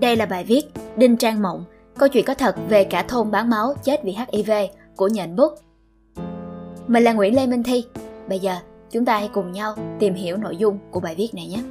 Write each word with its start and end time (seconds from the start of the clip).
Đây 0.00 0.16
là 0.16 0.26
bài 0.26 0.44
viết 0.44 0.62
Đinh 0.96 1.16
Trang 1.16 1.42
Mộng, 1.42 1.64
câu 1.98 2.08
chuyện 2.08 2.24
có 2.24 2.34
thật 2.34 2.56
về 2.68 2.84
cả 2.84 3.02
thôn 3.02 3.30
bán 3.30 3.50
máu 3.50 3.74
chết 3.84 4.00
vì 4.04 4.12
HIV 4.12 4.50
của 4.96 5.08
nhện 5.08 5.36
bút. 5.36 5.52
Mình 6.86 7.04
là 7.04 7.12
Nguyễn 7.12 7.34
Lê 7.34 7.46
Minh 7.46 7.62
Thi. 7.62 7.84
Bây 8.28 8.38
giờ, 8.38 8.56
chúng 8.90 9.04
ta 9.04 9.18
hãy 9.18 9.30
cùng 9.32 9.52
nhau 9.52 9.74
tìm 9.98 10.14
hiểu 10.14 10.36
nội 10.36 10.56
dung 10.56 10.78
của 10.90 11.00
bài 11.00 11.14
viết 11.14 11.28
này 11.34 11.46
nhé. 11.46 11.62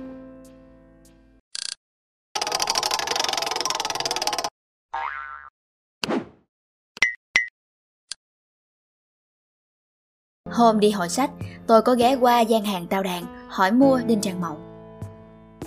Hôm 10.52 10.80
đi 10.80 10.91
hội 10.91 11.09
sách, 11.09 11.32
tôi 11.68 11.82
có 11.82 11.96
ghé 11.96 12.16
qua 12.16 12.41
gian 12.41 12.66
hàng 12.66 12.88
tao 12.89 13.04
đàn 13.04 13.48
hỏi 13.50 13.71
mua 13.71 14.00
Đinh 14.07 14.21
Trang 14.21 14.41
Mộng. 14.41 14.66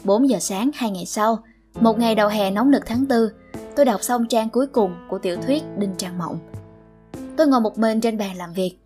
4 0.04 0.28
giờ 0.28 0.38
sáng 0.40 0.70
hai 0.74 0.90
ngày 0.90 1.06
sau, 1.06 1.44
một 1.80 1.98
ngày 1.98 2.14
đầu 2.14 2.28
hè 2.28 2.50
nóng 2.50 2.70
nực 2.70 2.82
tháng 2.86 3.08
4, 3.08 3.18
tôi 3.76 3.84
đọc 3.84 4.02
xong 4.02 4.26
trang 4.28 4.50
cuối 4.50 4.66
cùng 4.66 4.94
của 5.08 5.18
tiểu 5.18 5.36
thuyết 5.46 5.62
Đinh 5.78 5.94
Trang 5.96 6.18
Mộng. 6.18 6.38
Tôi 7.36 7.46
ngồi 7.46 7.60
một 7.60 7.78
mình 7.78 8.00
trên 8.00 8.18
bàn 8.18 8.36
làm 8.36 8.52
việc, 8.52 8.76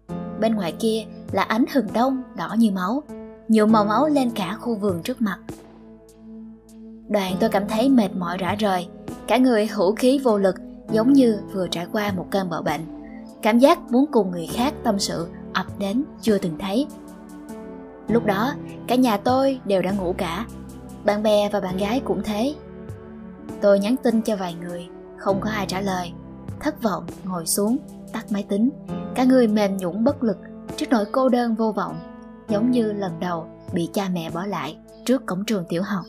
bên 0.40 0.54
ngoài 0.54 0.74
kia 0.78 1.04
là 1.32 1.42
ánh 1.42 1.64
hừng 1.72 1.86
đông 1.92 2.22
đỏ 2.36 2.54
như 2.58 2.70
máu, 2.70 3.02
nhuộm 3.48 3.72
màu 3.72 3.84
máu 3.84 4.08
lên 4.08 4.30
cả 4.30 4.56
khu 4.60 4.74
vườn 4.74 5.02
trước 5.02 5.22
mặt. 5.22 5.38
Đoàn 7.08 7.36
tôi 7.40 7.50
cảm 7.50 7.68
thấy 7.68 7.88
mệt 7.88 8.08
mỏi 8.16 8.38
rã 8.38 8.54
rời, 8.58 8.86
cả 9.26 9.36
người 9.36 9.66
hữu 9.66 9.94
khí 9.94 10.20
vô 10.24 10.38
lực 10.38 10.56
giống 10.90 11.12
như 11.12 11.38
vừa 11.52 11.68
trải 11.68 11.86
qua 11.92 12.12
một 12.16 12.26
cơn 12.30 12.50
bạo 12.50 12.62
bệnh. 12.62 12.80
Cảm 13.42 13.58
giác 13.58 13.78
muốn 13.90 14.06
cùng 14.12 14.30
người 14.30 14.46
khác 14.46 14.74
tâm 14.84 14.98
sự 14.98 15.28
ập 15.52 15.66
đến 15.78 16.04
chưa 16.22 16.38
từng 16.38 16.58
thấy. 16.58 16.86
Lúc 18.08 18.26
đó, 18.26 18.52
cả 18.86 18.94
nhà 18.94 19.16
tôi 19.16 19.60
đều 19.64 19.82
đã 19.82 19.90
ngủ 19.90 20.14
cả. 20.18 20.46
Bạn 21.04 21.22
bè 21.22 21.48
và 21.52 21.60
bạn 21.60 21.76
gái 21.76 22.00
cũng 22.04 22.22
thế. 22.22 22.54
Tôi 23.60 23.78
nhắn 23.78 23.96
tin 24.02 24.22
cho 24.22 24.36
vài 24.36 24.54
người, 24.54 24.88
không 25.16 25.40
có 25.40 25.50
ai 25.50 25.66
trả 25.66 25.80
lời. 25.80 26.12
Thất 26.60 26.82
vọng 26.82 27.06
ngồi 27.24 27.46
xuống, 27.46 27.76
tắt 28.12 28.26
máy 28.30 28.46
tính. 28.48 28.70
Cả 29.14 29.24
người 29.24 29.48
mềm 29.48 29.76
nhũn 29.76 30.04
bất 30.04 30.22
lực 30.22 30.36
trước 30.76 30.86
nỗi 30.90 31.04
cô 31.12 31.28
đơn 31.28 31.54
vô 31.54 31.72
vọng, 31.72 31.96
giống 32.48 32.70
như 32.70 32.92
lần 32.92 33.20
đầu 33.20 33.46
bị 33.72 33.88
cha 33.92 34.08
mẹ 34.12 34.30
bỏ 34.30 34.46
lại 34.46 34.76
trước 35.04 35.26
cổng 35.26 35.44
trường 35.44 35.64
tiểu 35.68 35.82
học. 35.82 36.04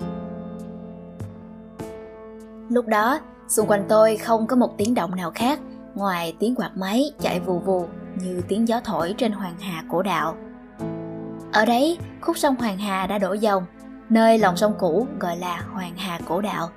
Lúc 2.70 2.88
đó, 2.88 3.20
xung 3.48 3.68
quanh 3.68 3.86
tôi 3.90 4.18
không 4.18 4.48
có 4.48 4.56
một 4.56 4.78
tiếng 4.78 4.94
động 4.94 5.16
nào 5.16 5.32
khác 5.36 5.60
ngoài 5.96 6.36
tiếng 6.40 6.56
quạt 6.56 6.72
máy 6.76 7.12
chạy 7.20 7.40
vù 7.40 7.60
vù 7.60 7.88
như 8.16 8.42
tiếng 8.48 8.68
gió 8.68 8.80
thổi 8.84 9.16
trên 9.18 9.32
hoàng 9.32 9.56
hà 9.60 9.84
cổ 9.90 10.02
đạo. 10.02 10.36
Ở 11.54 11.66
đấy, 11.66 11.98
khúc 12.22 12.38
sông 12.38 12.56
Hoàng 12.56 12.78
Hà 12.78 13.08
đã 13.08 13.18
đổ 13.18 13.34
dòng, 13.34 13.66
nơi 14.10 14.38
lòng 14.38 14.58
sông 14.58 14.74
cũ 14.80 15.08
gọi 15.20 15.38
là 15.38 15.64
Hoàng 15.74 15.94
Hà 15.98 16.20
cổ 16.28 16.42
đạo. 16.42 16.70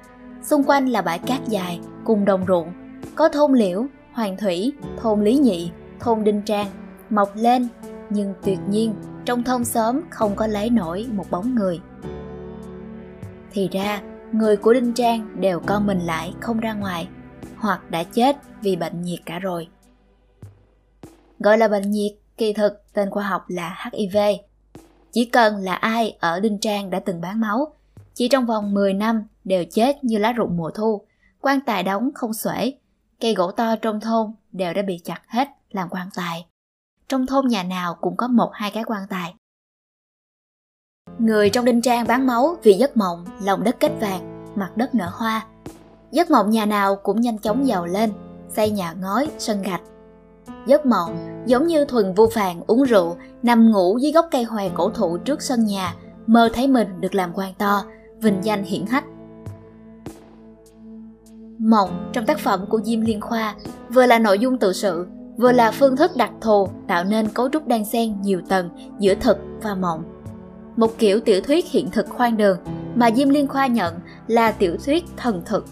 Xung 0.43 0.65
quanh 0.65 0.89
là 0.89 1.03
bãi 1.03 1.19
cát 1.19 1.49
dài 1.49 1.81
cùng 2.05 2.25
đồng 2.25 2.45
ruộng, 2.49 2.73
có 3.15 3.29
thôn 3.29 3.53
liễu, 3.53 3.87
hoàng 4.13 4.37
thủy, 4.37 4.73
thôn 4.97 5.25
lý 5.25 5.37
nhị, 5.37 5.71
thôn 6.01 6.25
đinh 6.25 6.43
trang, 6.43 6.67
mọc 7.11 7.31
lên, 7.35 7.69
nhưng 8.11 8.35
tuyệt 8.43 8.59
nhiên 8.69 8.95
trong 9.25 9.43
thôn 9.43 9.65
xóm 9.65 10.01
không 10.11 10.37
có 10.37 10.47
lấy 10.47 10.71
nổi 10.71 11.07
một 11.13 11.31
bóng 11.31 11.55
người. 11.55 11.81
Thì 13.53 13.69
ra, 13.73 14.03
người 14.33 14.57
của 14.57 14.73
Đinh 14.73 14.93
Trang 14.93 15.41
đều 15.41 15.61
con 15.61 15.87
mình 15.87 15.99
lại 15.99 16.35
không 16.41 16.61
ra 16.61 16.73
ngoài, 16.73 17.09
hoặc 17.57 17.91
đã 17.91 18.05
chết 18.05 18.37
vì 18.63 18.77
bệnh 18.77 19.03
nhiệt 19.03 19.21
cả 19.27 19.39
rồi. 19.39 19.69
Gọi 21.39 21.59
là 21.59 21.69
bệnh 21.69 21.91
nhiệt, 21.91 22.13
kỳ 22.37 22.53
thực 22.53 22.73
tên 22.93 23.11
khoa 23.11 23.25
học 23.25 23.45
là 23.49 23.91
HIV. 23.93 24.17
Chỉ 25.13 25.25
cần 25.25 25.57
là 25.57 25.75
ai 25.75 26.17
ở 26.21 26.41
Đinh 26.41 26.59
Trang 26.59 26.91
đã 26.91 27.01
từng 27.01 27.21
bán 27.21 27.41
máu, 27.41 27.75
chỉ 28.15 28.29
trong 28.29 28.47
vòng 28.47 28.75
10 28.75 28.95
năm 28.95 29.25
đều 29.45 29.65
chết 29.71 30.05
như 30.05 30.19
lá 30.19 30.33
rụng 30.33 30.57
mùa 30.57 30.71
thu, 30.71 31.03
quan 31.41 31.61
tài 31.61 31.83
đóng 31.83 32.11
không 32.15 32.35
xuể, 32.35 32.73
cây 33.21 33.35
gỗ 33.35 33.51
to 33.51 33.77
trong 33.77 34.01
thôn 34.01 34.33
đều 34.53 34.75
đã 34.75 34.83
bị 34.83 34.99
chặt 35.05 35.21
hết 35.29 35.49
làm 35.71 35.89
quan 35.91 36.09
tài. 36.15 36.47
Trong 37.09 37.27
thôn 37.27 37.49
nhà 37.49 37.63
nào 37.63 37.95
cũng 38.01 38.17
có 38.17 38.29
một 38.29 38.51
hai 38.53 38.71
cái 38.71 38.85
quan 38.85 39.03
tài. 39.11 39.35
Người 41.19 41.51
trong 41.51 41.65
Đinh 41.65 41.83
Trang 41.83 42.07
bán 42.07 42.27
máu 42.27 42.57
vì 42.63 42.73
giấc 42.73 42.97
mộng, 42.97 43.25
lòng 43.43 43.65
đất 43.65 43.77
kết 43.81 43.93
vàng, 44.01 44.53
mặt 44.57 44.77
đất 44.77 44.95
nở 44.95 45.11
hoa. 45.13 45.47
Giấc 46.11 46.31
mộng 46.31 46.51
nhà 46.51 46.67
nào 46.67 46.97
cũng 46.97 47.21
nhanh 47.21 47.39
chóng 47.39 47.67
giàu 47.67 47.87
lên, 47.87 48.13
xây 48.49 48.71
nhà 48.71 48.93
ngói, 48.93 49.29
sân 49.39 49.63
gạch, 49.63 49.83
Giấc 50.67 50.87
mộng 50.87 51.45
giống 51.47 51.67
như 51.67 51.85
thuần 51.85 52.15
vô 52.15 52.29
phàn 52.33 52.61
uống 52.67 52.83
rượu, 52.83 53.17
nằm 53.43 53.73
ngủ 53.73 53.99
dưới 53.99 54.13
gốc 54.13 54.27
cây 54.31 54.45
hòe 54.45 54.69
cổ 54.75 54.91
thụ 54.91 55.19
trước 55.19 55.43
sân 55.43 55.65
nhà, 55.65 55.95
mơ 56.27 56.49
thấy 56.55 56.67
mình 56.67 57.01
được 57.01 57.15
làm 57.15 57.33
quan 57.35 57.55
to, 57.55 57.85
vinh 58.21 58.41
danh 58.43 58.65
hiển 58.65 58.87
hách. 58.87 59.05
Mộng 61.63 62.11
trong 62.13 62.27
tác 62.27 62.39
phẩm 62.39 62.65
của 62.69 62.81
Diêm 62.85 63.01
Liên 63.01 63.21
Khoa 63.21 63.55
vừa 63.89 64.07
là 64.07 64.19
nội 64.19 64.39
dung 64.39 64.59
tự 64.59 64.73
sự, 64.73 65.07
vừa 65.37 65.53
là 65.53 65.71
phương 65.71 65.97
thức 65.97 66.11
đặc 66.17 66.31
thù 66.41 66.69
tạo 66.89 67.05
nên 67.05 67.29
cấu 67.29 67.49
trúc 67.49 67.67
đan 67.67 67.85
xen 67.85 68.23
nhiều 68.23 68.41
tầng 68.49 68.69
giữa 68.99 69.15
thực 69.15 69.39
và 69.63 69.75
mộng. 69.75 70.03
Một 70.77 70.91
kiểu 70.99 71.21
tiểu 71.21 71.41
thuyết 71.41 71.71
hiện 71.71 71.91
thực 71.91 72.09
khoan 72.09 72.37
đường 72.37 72.59
mà 72.95 73.11
Diêm 73.11 73.29
Liên 73.29 73.47
Khoa 73.47 73.67
nhận 73.67 73.95
là 74.27 74.53
tiểu 74.53 74.77
thuyết 74.85 75.05
thần 75.17 75.43
thực. 75.47 75.65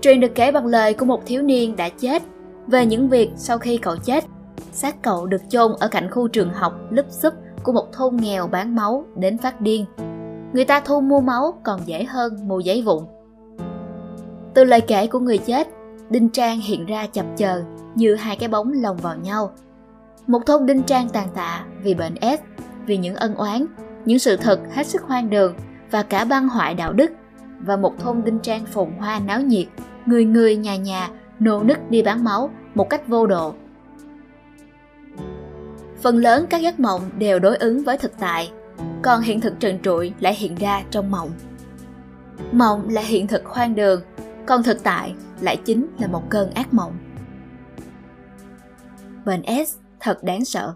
truyền 0.00 0.20
được 0.20 0.34
kể 0.34 0.52
bằng 0.52 0.66
lời 0.66 0.94
của 0.94 1.06
một 1.06 1.26
thiếu 1.26 1.42
niên 1.42 1.76
đã 1.76 1.88
chết 1.88 2.22
về 2.66 2.86
những 2.86 3.08
việc 3.08 3.30
sau 3.36 3.58
khi 3.58 3.76
cậu 3.76 3.96
chết. 3.96 4.24
Xác 4.72 5.02
cậu 5.02 5.26
được 5.26 5.42
chôn 5.48 5.72
ở 5.80 5.88
cạnh 5.88 6.10
khu 6.10 6.28
trường 6.28 6.52
học 6.54 6.72
lúp 6.90 7.06
xúp 7.10 7.34
của 7.62 7.72
một 7.72 7.92
thôn 7.92 8.16
nghèo 8.16 8.46
bán 8.46 8.74
máu 8.74 9.04
đến 9.16 9.38
phát 9.38 9.60
điên. 9.60 9.84
Người 10.52 10.64
ta 10.64 10.80
thu 10.80 11.00
mua 11.00 11.20
máu 11.20 11.54
còn 11.64 11.80
dễ 11.86 12.04
hơn 12.04 12.48
mua 12.48 12.58
giấy 12.58 12.82
vụn. 12.82 13.04
Từ 14.54 14.64
lời 14.64 14.80
kể 14.80 15.06
của 15.06 15.18
người 15.18 15.38
chết, 15.38 15.68
Đinh 16.10 16.28
Trang 16.28 16.60
hiện 16.60 16.86
ra 16.86 17.06
chập 17.06 17.26
chờn 17.36 17.64
như 17.94 18.14
hai 18.14 18.36
cái 18.36 18.48
bóng 18.48 18.72
lồng 18.72 18.96
vào 18.96 19.16
nhau. 19.16 19.52
Một 20.26 20.46
thôn 20.46 20.66
Đinh 20.66 20.82
Trang 20.82 21.08
tàn 21.08 21.28
tạ 21.34 21.64
vì 21.82 21.94
bệnh 21.94 22.14
S, 22.22 22.40
vì 22.86 22.96
những 22.96 23.14
ân 23.14 23.34
oán, 23.34 23.66
những 24.04 24.18
sự 24.18 24.36
thật 24.36 24.60
hết 24.72 24.86
sức 24.86 25.02
hoang 25.02 25.30
đường 25.30 25.54
và 25.90 26.02
cả 26.02 26.24
băng 26.24 26.48
hoại 26.48 26.74
đạo 26.74 26.92
đức 26.92 27.10
và 27.60 27.76
một 27.76 27.92
thôn 27.98 28.24
Đinh 28.24 28.38
Trang 28.38 28.66
phồn 28.66 28.88
hoa 28.98 29.20
náo 29.26 29.40
nhiệt, 29.40 29.66
người 30.06 30.24
người 30.24 30.56
nhà 30.56 30.76
nhà 30.76 31.08
nô 31.38 31.62
nức 31.62 31.90
đi 31.90 32.02
bán 32.02 32.24
máu 32.24 32.50
một 32.74 32.90
cách 32.90 33.08
vô 33.08 33.26
độ. 33.26 33.54
Phần 36.02 36.16
lớn 36.16 36.46
các 36.50 36.62
giấc 36.62 36.80
mộng 36.80 37.02
đều 37.18 37.38
đối 37.38 37.56
ứng 37.56 37.84
với 37.84 37.98
thực 37.98 38.12
tại, 38.18 38.50
còn 39.02 39.20
hiện 39.20 39.40
thực 39.40 39.60
trần 39.60 39.78
trụi 39.82 40.12
lại 40.20 40.34
hiện 40.34 40.54
ra 40.54 40.82
trong 40.90 41.10
mộng. 41.10 41.30
Mộng 42.52 42.88
là 42.88 43.00
hiện 43.00 43.26
thực 43.26 43.46
hoang 43.46 43.74
đường, 43.74 44.02
còn 44.46 44.62
thực 44.62 44.82
tại 44.82 45.14
lại 45.40 45.56
chính 45.64 45.86
là 45.98 46.06
một 46.06 46.22
cơn 46.30 46.50
ác 46.50 46.74
mộng. 46.74 46.92
Bệnh 49.26 49.42
S 49.66 49.74
thật 50.00 50.22
đáng 50.22 50.44
sợ. 50.44 50.74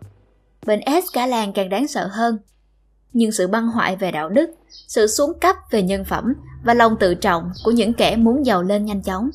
Bệnh 0.66 0.80
S 0.86 1.12
cả 1.12 1.26
làng 1.26 1.52
càng 1.52 1.68
đáng 1.68 1.88
sợ 1.88 2.08
hơn. 2.12 2.38
Nhưng 3.12 3.32
sự 3.32 3.46
băng 3.46 3.68
hoại 3.68 3.96
về 3.96 4.10
đạo 4.10 4.28
đức, 4.28 4.50
sự 4.68 5.06
xuống 5.06 5.38
cấp 5.40 5.56
về 5.70 5.82
nhân 5.82 6.04
phẩm 6.04 6.34
và 6.64 6.74
lòng 6.74 6.96
tự 7.00 7.14
trọng 7.14 7.50
của 7.64 7.70
những 7.70 7.92
kẻ 7.92 8.16
muốn 8.16 8.46
giàu 8.46 8.62
lên 8.62 8.84
nhanh 8.84 9.02
chóng 9.02 9.30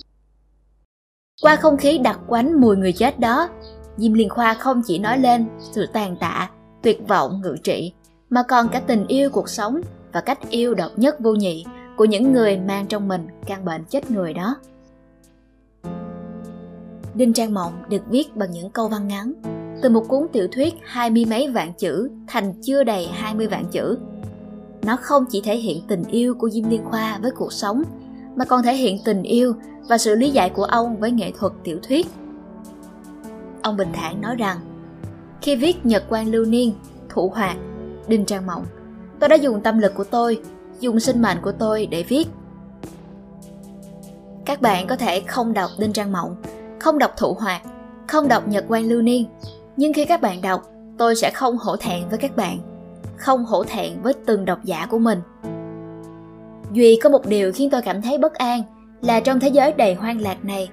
qua 1.42 1.56
không 1.56 1.78
khí 1.78 1.98
đặc 1.98 2.20
quánh 2.28 2.62
mùi 2.62 2.78
người 2.78 2.94
chết 2.94 3.20
đó, 3.20 3.50
Diêm 3.98 4.14
Liên 4.14 4.30
Khoa 4.30 4.54
không 4.54 4.82
chỉ 4.88 5.00
nói 5.00 5.18
lên 5.18 5.48
sự 5.60 5.86
tàn 5.94 6.16
tạ, 6.20 6.50
tuyệt 6.84 7.08
vọng 7.08 7.42
ngự 7.42 7.56
trị, 7.64 7.94
mà 8.30 8.44
còn 8.44 8.70
cả 8.70 8.82
tình 8.88 9.08
yêu 9.08 9.30
cuộc 9.30 9.50
sống 9.50 9.82
và 10.14 10.22
cách 10.22 10.40
yêu 10.50 10.74
độc 10.74 10.92
nhất 10.96 11.20
vô 11.20 11.36
nhị 11.36 11.66
của 12.02 12.06
những 12.06 12.34
người 12.34 12.58
mang 12.58 12.86
trong 12.88 13.08
mình 13.08 13.28
căn 13.46 13.66
bệnh 13.66 13.84
chết 13.86 14.12
người 14.12 14.34
đó. 14.34 14.56
Đinh 17.16 17.34
Trang 17.34 17.54
Mộng 17.54 17.74
được 17.90 18.02
viết 18.10 18.36
bằng 18.36 18.52
những 18.52 18.70
câu 18.70 18.88
văn 18.88 19.08
ngắn, 19.08 19.34
từ 19.82 19.90
một 19.90 20.06
cuốn 20.08 20.28
tiểu 20.34 20.48
thuyết 20.52 20.74
hai 20.84 21.10
mươi 21.10 21.26
mấy 21.30 21.50
vạn 21.50 21.74
chữ 21.78 22.10
thành 22.28 22.54
chưa 22.62 22.84
đầy 22.84 23.08
hai 23.08 23.36
mươi 23.36 23.48
vạn 23.48 23.66
chữ. 23.72 23.98
Nó 24.84 24.96
không 25.02 25.26
chỉ 25.30 25.42
thể 25.42 25.58
hiện 25.58 25.82
tình 25.88 26.04
yêu 26.04 26.36
của 26.36 26.50
Diêm 26.50 26.70
Liên 26.70 26.86
Khoa 26.86 27.20
với 27.22 27.32
cuộc 27.32 27.54
sống, 27.54 27.84
mà 28.36 28.46
còn 28.46 28.64
thể 28.64 28.76
hiện 28.76 29.00
tình 29.06 29.24
yêu 29.24 29.54
và 29.90 29.98
sự 29.98 30.16
lý 30.16 30.30
giải 30.30 30.50
của 30.50 30.64
ông 30.64 30.98
với 30.98 31.12
nghệ 31.12 31.32
thuật 31.40 31.54
tiểu 31.64 31.80
thuyết. 31.84 32.08
Ông 33.62 33.78
bình 33.78 33.90
thản 33.94 34.22
nói 34.22 34.36
rằng, 34.36 34.58
khi 35.42 35.56
viết 35.56 35.86
Nhật 35.86 36.04
quan 36.10 36.28
lưu 36.28 36.46
niên, 36.46 36.74
thủ 37.10 37.30
hoạt, 37.30 37.58
đinh 38.08 38.26
trang 38.26 38.46
mộng, 38.46 38.66
tôi 39.20 39.30
đã 39.30 39.36
dùng 39.36 39.62
tâm 39.62 39.80
lực 39.80 39.94
của 39.96 40.04
tôi, 40.04 40.42
dùng 40.82 41.00
sinh 41.00 41.22
mệnh 41.22 41.38
của 41.42 41.52
tôi 41.52 41.86
để 41.86 42.04
viết. 42.04 42.28
Các 44.46 44.62
bạn 44.62 44.88
có 44.88 44.96
thể 44.96 45.20
không 45.20 45.54
đọc 45.54 45.70
đinh 45.80 45.94
trang 45.94 46.12
mộng, 46.12 46.36
không 46.80 46.98
đọc 46.98 47.12
thụ 47.18 47.34
hoạt, 47.34 47.62
không 48.08 48.28
đọc 48.28 48.48
Nhật 48.48 48.66
quan 48.68 48.86
lưu 48.86 49.02
niên, 49.02 49.26
nhưng 49.78 49.94
khi 49.94 50.06
các 50.06 50.22
bạn 50.22 50.42
đọc, 50.42 50.62
tôi 50.98 51.16
sẽ 51.16 51.32
không 51.32 51.58
hổ 51.58 51.76
thẹn 51.78 52.10
với 52.10 52.18
các 52.18 52.36
bạn, 52.36 52.60
không 53.18 53.46
hổ 53.46 53.64
thẹn 53.64 54.02
với 54.02 54.14
từng 54.26 54.46
độc 54.46 54.60
giả 54.64 54.86
của 54.86 55.00
mình. 55.00 55.22
Duy 56.72 57.00
có 57.04 57.10
một 57.10 57.26
điều 57.26 57.52
khiến 57.54 57.70
tôi 57.70 57.82
cảm 57.82 58.02
thấy 58.02 58.18
bất 58.18 58.34
an 58.34 58.64
là 59.02 59.20
trong 59.20 59.40
thế 59.40 59.48
giới 59.48 59.74
đầy 59.74 59.94
hoang 59.94 60.22
lạc 60.22 60.46
này, 60.46 60.70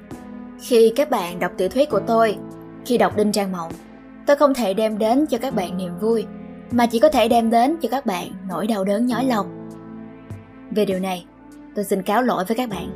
khi 0.61 0.93
các 0.97 1.11
bạn 1.11 1.39
đọc 1.39 1.53
tiểu 1.57 1.69
thuyết 1.69 1.91
của 1.91 2.01
tôi, 2.07 2.37
khi 2.87 2.99
đọc 2.99 3.17
Đinh 3.17 3.33
Trang 3.33 3.53
Mộng, 3.53 3.73
tôi 4.27 4.37
không 4.37 4.55
thể 4.55 4.75
đem 4.75 4.99
đến 4.99 5.27
cho 5.27 5.39
các 5.39 5.55
bạn 5.55 5.77
niềm 5.77 5.99
vui, 6.01 6.27
mà 6.71 6.87
chỉ 6.87 6.99
có 6.99 7.09
thể 7.09 7.29
đem 7.29 7.51
đến 7.51 7.77
cho 7.83 7.89
các 7.91 8.07
bạn 8.07 8.31
nỗi 8.49 8.67
đau 8.67 8.85
đớn 8.85 9.07
nhói 9.07 9.25
lòng. 9.25 9.47
Về 10.71 10.85
điều 10.85 10.99
này, 10.99 11.25
tôi 11.75 11.85
xin 11.85 12.03
cáo 12.03 12.23
lỗi 12.23 12.45
với 12.45 12.57
các 12.57 12.69
bạn. 12.69 12.91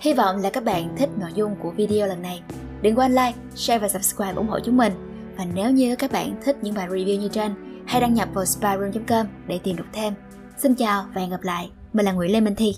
Hy 0.00 0.12
vọng 0.12 0.36
là 0.36 0.50
các 0.50 0.64
bạn 0.64 0.96
thích 0.96 1.10
nội 1.20 1.30
dung 1.34 1.56
của 1.62 1.70
video 1.70 2.06
lần 2.06 2.22
này. 2.22 2.42
Đừng 2.82 2.98
quên 2.98 3.10
like, 3.10 3.34
share 3.54 3.78
và 3.78 3.88
subscribe 3.88 4.32
ủng 4.32 4.48
hộ 4.48 4.58
chúng 4.64 4.76
mình. 4.76 4.92
Và 5.36 5.44
nếu 5.54 5.70
như 5.70 5.96
các 5.96 6.12
bạn 6.12 6.34
thích 6.44 6.56
những 6.62 6.74
bài 6.74 6.88
review 6.88 7.18
như 7.18 7.28
trên, 7.28 7.54
hãy 7.86 8.00
đăng 8.00 8.14
nhập 8.14 8.28
vào 8.34 8.44
spyroom.com 8.44 9.26
để 9.46 9.58
tìm 9.58 9.76
đọc 9.76 9.86
thêm. 9.92 10.14
Xin 10.56 10.74
chào 10.74 11.06
và 11.14 11.20
hẹn 11.20 11.30
gặp 11.30 11.42
lại. 11.42 11.70
Mình 11.92 12.06
là 12.06 12.12
Nguyễn 12.12 12.32
Lê 12.32 12.40
Minh 12.40 12.54
Thi. 12.54 12.72